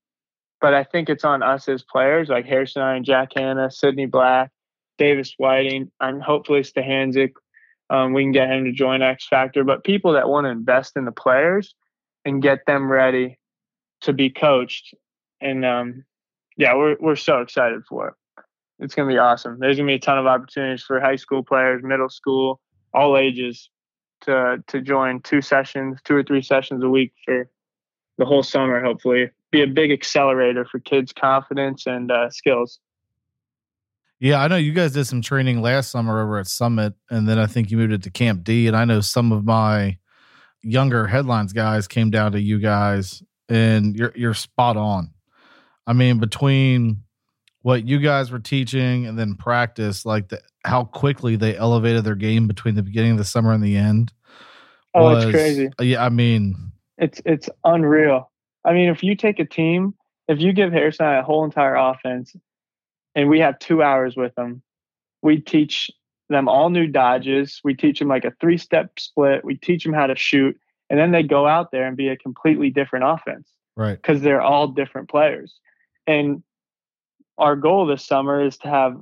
[0.60, 4.50] But I think it's on us as players like Harrison and Jack Hanna, Sydney Black,
[4.98, 7.32] Davis Whiting, and hopefully Stahanzik
[7.90, 9.64] um, we can get him to join X Factor.
[9.64, 11.74] But people that want to invest in the players
[12.24, 13.38] and get them ready
[14.02, 14.94] to be coached,
[15.40, 16.04] and um,
[16.56, 18.14] yeah, we're we're so excited for it.
[18.78, 19.58] It's gonna be awesome.
[19.58, 22.60] There's gonna be a ton of opportunities for high school players, middle school,
[22.94, 23.68] all ages
[24.22, 27.48] to to join two sessions, two or three sessions a week for
[28.18, 28.82] the whole summer.
[28.82, 32.78] Hopefully, be a big accelerator for kids' confidence and uh, skills.
[34.20, 37.38] Yeah, I know you guys did some training last summer over at Summit, and then
[37.38, 38.66] I think you moved it to Camp D.
[38.66, 39.96] And I know some of my
[40.62, 45.12] younger headlines guys came down to you guys, and you're you're spot on.
[45.86, 47.02] I mean, between
[47.62, 52.14] what you guys were teaching and then practice, like the, how quickly they elevated their
[52.14, 54.12] game between the beginning of the summer and the end.
[54.94, 55.70] Oh, was, it's crazy.
[55.80, 58.30] Uh, yeah, I mean, it's it's unreal.
[58.66, 59.94] I mean, if you take a team
[60.30, 62.36] if you give Harrison a whole entire offense
[63.14, 64.62] and we have two hours with them,
[65.22, 65.90] we teach
[66.28, 67.60] them all new dodges.
[67.64, 69.44] We teach them like a three step split.
[69.44, 70.58] We teach them how to shoot.
[70.88, 73.48] And then they go out there and be a completely different offense.
[73.76, 73.96] Right.
[73.96, 75.58] Because they're all different players.
[76.06, 76.42] And
[77.38, 78.96] our goal this summer is to have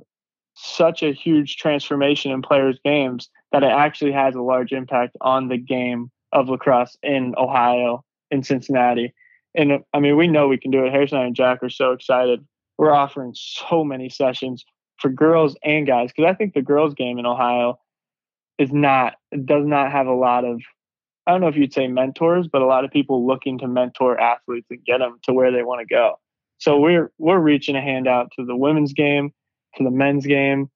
[0.55, 5.47] such a huge transformation in players' games that it actually has a large impact on
[5.47, 9.13] the game of lacrosse in Ohio, in Cincinnati.
[9.55, 10.91] And uh, I mean, we know we can do it.
[10.91, 12.45] Harrison and Jack are so excited.
[12.79, 14.63] We're offering so many sessions
[14.99, 17.77] for girls and guys because I think the girls' game in Ohio
[18.57, 20.61] is not does not have a lot of
[21.27, 24.17] I don't know if you'd say mentors, but a lot of people looking to mentor
[24.17, 26.19] athletes and get them to where they want to go.
[26.57, 29.33] So we're we're reaching a hand out to the women's game,
[29.75, 30.71] to the men's game,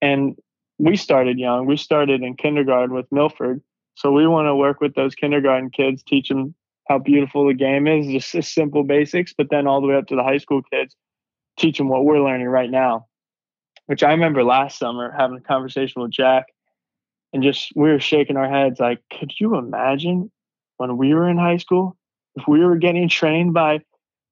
[0.00, 0.34] and
[0.78, 1.66] we started young.
[1.66, 3.60] We started in kindergarten with Milford,
[3.94, 6.54] so we want to work with those kindergarten kids, teach them
[6.88, 10.06] how beautiful the game is, just, just simple basics, but then all the way up
[10.06, 10.96] to the high school kids,
[11.58, 13.06] teach them what we're learning right now.
[13.86, 16.46] Which I remember last summer having a conversation with Jack,
[17.32, 20.30] and just we were shaking our heads like, could you imagine
[20.76, 21.96] when we were in high school
[22.36, 23.80] if we were getting trained by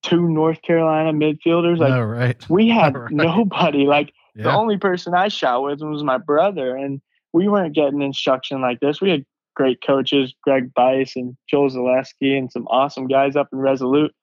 [0.03, 1.79] two North Carolina midfielders?
[1.79, 2.47] Like, no, right.
[2.49, 3.11] we had Right.
[3.11, 3.87] nobody.
[3.87, 7.01] Like the only person I shot with was my brother, and
[7.33, 9.01] we weren't getting instruction like this.
[9.01, 13.59] We had great coaches, Greg Bice and Joel Zaleski, and some awesome guys up in
[13.59, 14.15] Resolute.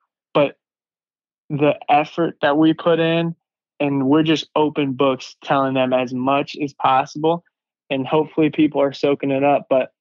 [1.50, 3.36] The effort that we put in,
[3.80, 7.44] and we're just open books telling them as much as possible,
[7.90, 9.68] and hopefully people are soaking it up.
[9.70, 9.92] But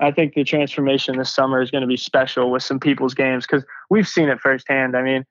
[0.00, 3.46] I think the transformation this summer is going to be special with some people's games
[3.46, 4.96] because we've seen it firsthand.
[4.96, 5.26] I mean,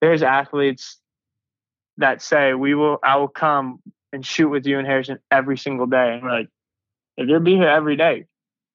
[0.00, 0.98] there's athletes
[1.98, 3.80] that say we will I will come
[4.12, 6.14] and shoot with you and Harrison every single day.
[6.14, 6.48] And we're like,
[7.16, 8.26] if you'll be here every day,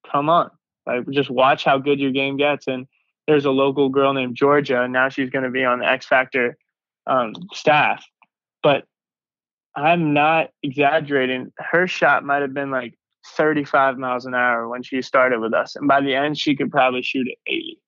[0.09, 0.51] come on.
[0.85, 2.67] Like just watch how good your game gets.
[2.67, 2.87] And
[3.29, 6.57] there's a local girl named Georgia, and now she's gonna be on the X Factor
[7.05, 8.03] um, staff.
[8.63, 8.85] But
[9.75, 11.53] I'm not exaggerating.
[11.59, 12.95] Her shot might have been like
[13.37, 15.75] 35 miles an hour when she started with us.
[15.75, 17.79] And by the end, she could probably shoot at 80.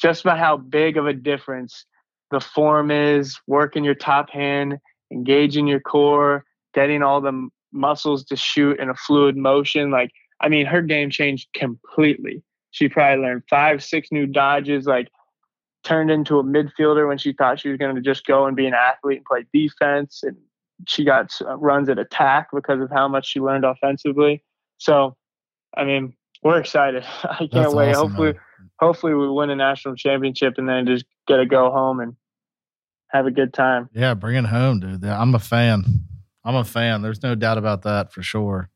[0.00, 1.84] Just by how big of a difference
[2.30, 4.78] the form is, working your top hand,
[5.12, 9.90] engaging your core, getting all the muscles to shoot in a fluid motion.
[9.90, 12.42] Like, I mean, her game changed completely.
[12.76, 15.08] She probably learned five, six new dodges, like
[15.82, 18.66] turned into a midfielder when she thought she was going to just go and be
[18.66, 20.20] an athlete and play defense.
[20.22, 20.36] And
[20.86, 24.44] she got uh, runs at attack because of how much she learned offensively.
[24.76, 25.16] So,
[25.74, 26.12] I mean,
[26.42, 27.02] we're excited.
[27.24, 27.94] I can't That's wait.
[27.94, 28.40] awesome, hopefully, man.
[28.78, 32.14] hopefully we win a national championship and then just get to go home and
[33.08, 33.88] have a good time.
[33.94, 35.02] Yeah, bring it home, dude.
[35.02, 35.82] I'm a fan.
[36.44, 37.00] I'm a fan.
[37.00, 38.68] There's no doubt about that for sure.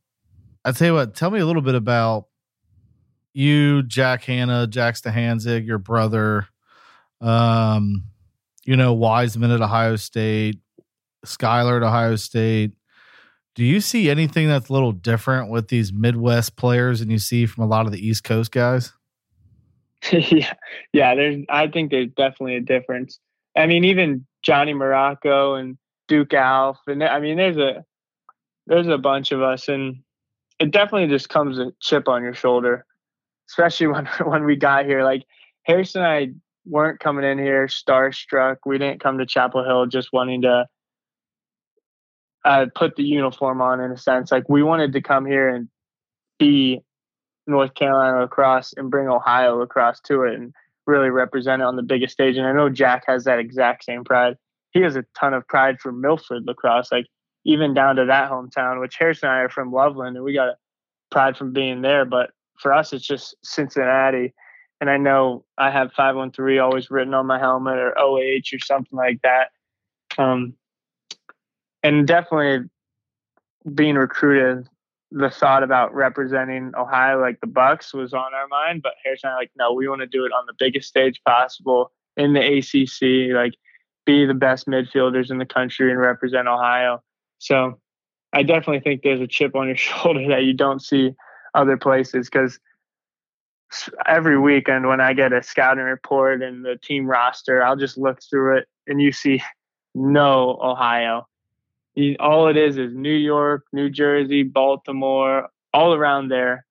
[0.64, 2.28] I tell you what, tell me a little bit about
[3.32, 6.46] you, Jack Hanna, Jack Stahanzig, your brother,
[7.20, 8.04] um,
[8.64, 10.60] you know, Wiseman at Ohio State,
[11.24, 12.72] Skylar at Ohio State.
[13.54, 17.46] Do you see anything that's a little different with these Midwest players than you see
[17.46, 18.92] from a lot of the East Coast guys?
[20.12, 20.54] yeah,
[20.92, 21.14] yeah.
[21.14, 23.18] There's, I think there's definitely a difference.
[23.56, 25.76] I mean, even Johnny Morocco and
[26.08, 27.84] Duke Alf, and I mean, there's a
[28.66, 30.02] there's a bunch of us, and
[30.58, 32.86] it definitely just comes a chip on your shoulder,
[33.50, 35.04] especially when when we got here.
[35.04, 35.24] Like
[35.64, 36.28] Harrison and I
[36.64, 38.58] weren't coming in here starstruck.
[38.64, 40.66] We didn't come to Chapel Hill just wanting to
[42.44, 44.32] uh, put the uniform on in a sense.
[44.32, 45.68] Like we wanted to come here and
[46.38, 46.80] be
[47.46, 50.52] North Carolina lacrosse and bring Ohio lacrosse to it and
[50.86, 52.36] really represent it on the biggest stage.
[52.36, 54.36] And I know Jack has that exact same pride.
[54.70, 57.06] He has a ton of pride for Milford lacrosse, like
[57.44, 60.56] even down to that hometown, which Harrison and I are from Loveland and we got
[61.10, 62.04] pride from being there.
[62.04, 64.34] But for us, it's just Cincinnati.
[64.80, 68.96] And I know I have 513 always written on my helmet or OH or something
[68.96, 69.48] like that.
[70.16, 70.54] Um,
[71.82, 72.68] and definitely
[73.74, 74.66] being recruited
[75.10, 79.34] the thought about representing Ohio like the Bucks was on our mind, but Harrison and
[79.34, 82.40] I like, no, we want to do it on the biggest stage possible in the
[82.40, 83.54] ACC, like
[84.06, 87.02] be the best midfielders in the country and represent Ohio.
[87.38, 87.80] So
[88.32, 91.12] I definitely think there's a chip on your shoulder that you don't see
[91.54, 92.58] other places because
[94.06, 98.20] every weekend when I get a scouting report and the team roster, I'll just look
[98.28, 99.42] through it and you see
[99.94, 101.26] no Ohio
[102.18, 106.64] all it is is New York, New Jersey, Baltimore, all around there.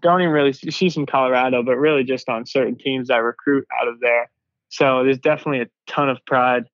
[0.00, 3.88] Don't even really see, some Colorado, but really just on certain teams that recruit out
[3.88, 4.30] of there.
[4.68, 6.64] So there's definitely a ton of pride,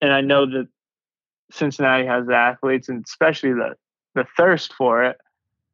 [0.00, 0.68] and I know that
[1.50, 3.74] Cincinnati has the athletes and especially the
[4.14, 5.16] the thirst for it.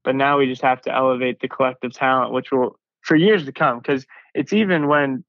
[0.04, 3.52] But now we just have to elevate the collective talent, which will for years to
[3.52, 5.24] come, because it's even when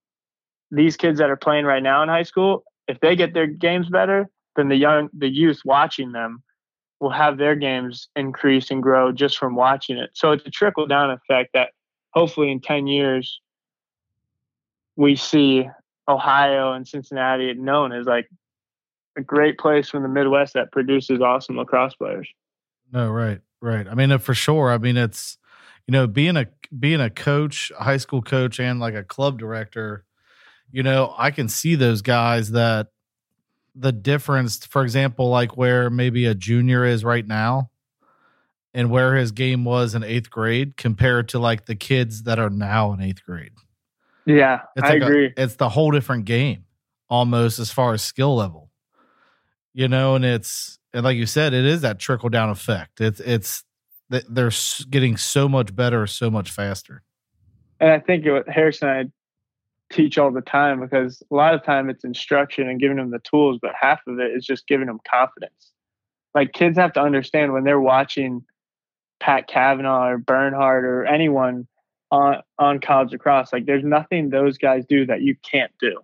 [0.70, 3.88] these kids that are playing right now in high school if they get their games
[3.88, 6.42] better, then the young the youth watching them
[7.00, 10.10] will have their games increase and grow just from watching it.
[10.14, 11.70] So it's a trickle down effect that
[12.10, 13.40] hopefully in 10 years
[14.94, 15.68] we see
[16.06, 18.28] Ohio and Cincinnati known as like
[19.16, 22.28] a great place from the Midwest that produces awesome lacrosse players.
[22.92, 23.88] No, right, right.
[23.88, 24.70] I mean, uh, for sure.
[24.70, 25.38] I mean, it's
[25.86, 26.46] you know being a
[26.78, 30.04] being a coach, a high school coach, and like a club director.
[30.70, 32.88] You know, I can see those guys that
[33.74, 37.70] the difference, for example, like where maybe a junior is right now
[38.74, 42.50] and where his game was in eighth grade compared to like the kids that are
[42.50, 43.52] now in eighth grade.
[44.24, 45.32] Yeah, it's I like agree.
[45.36, 46.64] A, it's the whole different game
[47.10, 48.70] almost as far as skill level.
[49.74, 53.00] You know, and it's and like you said, it is that trickle down effect.
[53.00, 53.64] It's it's
[54.08, 54.52] they're
[54.90, 57.02] getting so much better, so much faster.
[57.80, 61.64] And I think what Harrison and I teach all the time because a lot of
[61.64, 64.86] time it's instruction and giving them the tools, but half of it is just giving
[64.86, 65.72] them confidence.
[66.34, 68.44] Like kids have to understand when they're watching
[69.20, 71.66] Pat Kavanagh or Bernhardt or anyone
[72.10, 76.00] on on college lacrosse, like there's nothing those guys do that you can't do.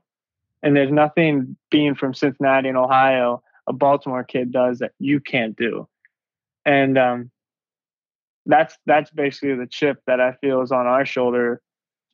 [0.63, 5.57] And there's nothing being from Cincinnati and Ohio a Baltimore kid does that you can't
[5.57, 5.87] do.
[6.65, 7.31] And um,
[8.47, 11.61] that's that's basically the chip that I feel is on our shoulder.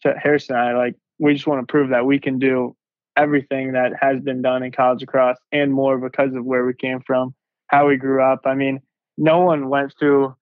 [0.05, 2.77] Harrison and I like we just want to prove that we can do
[3.17, 7.01] everything that has been done in college lacrosse and more because of where we came
[7.01, 7.35] from,
[7.69, 8.41] how we grew up.
[8.45, 8.81] I mean,
[9.17, 10.35] no one went through.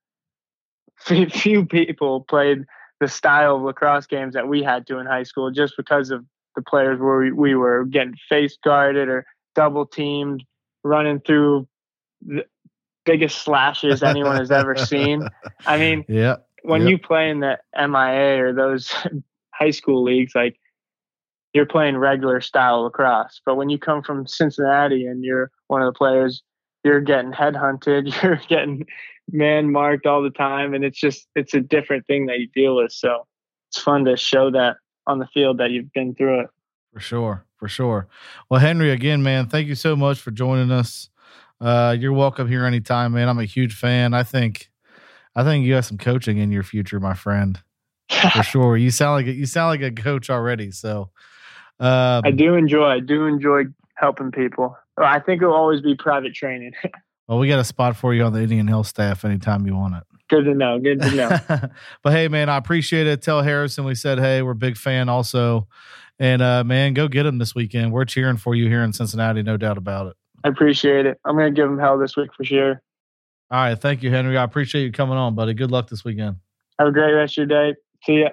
[1.05, 2.63] Few people played
[2.99, 6.25] the style of lacrosse games that we had to in high school just because of
[6.55, 10.43] the players where we, we were getting face guarded or double teamed
[10.83, 11.67] running through
[12.25, 12.45] the
[13.05, 15.27] biggest slashes anyone has ever seen.
[15.65, 16.37] I mean, yeah.
[16.63, 16.89] When yep.
[16.89, 18.93] you play in the MIA or those
[19.53, 20.57] high school leagues, like
[21.53, 23.41] you're playing regular style lacrosse.
[23.45, 26.41] But when you come from Cincinnati and you're one of the players,
[26.83, 28.85] you're getting headhunted, you're getting
[29.31, 32.75] man marked all the time, and it's just it's a different thing that you deal
[32.77, 32.91] with.
[32.91, 33.25] So
[33.69, 34.77] it's fun to show that
[35.07, 36.47] on the field that you've been through it.
[36.93, 38.09] For sure, for sure.
[38.49, 41.09] Well, Henry, again, man, thank you so much for joining us.
[41.61, 43.29] Uh, you're welcome here anytime, man.
[43.29, 44.13] I'm a huge fan.
[44.13, 44.69] I think,
[45.33, 47.63] I think you have some coaching in your future, my friend.
[48.33, 48.75] For sure.
[48.75, 50.71] You sound like a, you sound like a coach already.
[50.71, 51.11] So,
[51.79, 52.85] um, I do enjoy.
[52.85, 53.63] I do enjoy
[53.95, 54.75] helping people.
[54.97, 56.73] I think it'll always be private training.
[57.29, 59.95] well, we got a spot for you on the Indian Hill staff anytime you want
[59.95, 60.03] it.
[60.27, 60.79] Good to know.
[60.79, 61.39] Good to know.
[62.03, 63.21] but hey, man, I appreciate it.
[63.21, 64.41] Tell Harrison we said hey.
[64.41, 65.69] We're a big fan also.
[66.19, 67.91] And uh, man, go get them this weekend.
[67.91, 70.15] We're cheering for you here in Cincinnati, no doubt about it.
[70.43, 71.19] I appreciate it.
[71.25, 72.81] I'm going to give them hell this week for sure.
[73.51, 73.79] All right.
[73.79, 74.37] Thank you, Henry.
[74.37, 75.53] I appreciate you coming on, buddy.
[75.53, 76.37] Good luck this weekend.
[76.79, 77.79] Have a great rest of your day.
[78.05, 78.29] See ya.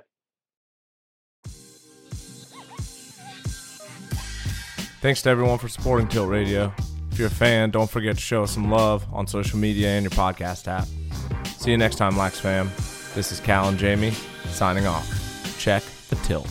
[5.01, 6.73] Thanks to everyone for supporting Tilt Radio.
[7.11, 10.05] If you're a fan, don't forget to show us some love on social media and
[10.05, 10.87] your podcast app.
[11.47, 12.71] See you next time, Lax fam.
[13.15, 14.13] This is Cal and Jamie
[14.51, 15.59] signing off.
[15.59, 16.49] Check the tilt.